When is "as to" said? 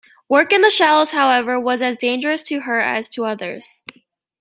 2.79-3.23